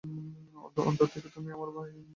[0.81, 1.91] অন্তর থেকে, তুমি আমার ভাই।